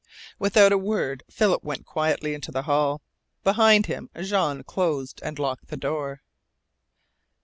Without 0.39 0.71
a 0.71 0.79
word 0.79 1.23
Philip 1.29 1.63
went 1.63 1.85
quietly 1.85 2.31
out 2.31 2.37
into 2.37 2.51
the 2.51 2.63
hall. 2.63 3.01
Behind 3.43 3.85
him 3.85 4.09
Jean 4.19 4.63
closed 4.63 5.19
and 5.23 5.37
locked 5.37 5.67
the 5.67 5.77
door. 5.77 6.23